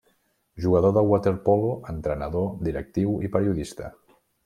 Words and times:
Jugador 0.63 0.93
de 0.95 1.03
waterpolo, 1.11 1.69
entrenador, 1.93 2.51
directiu 2.71 3.17
i 3.29 3.35
periodista. 3.39 3.97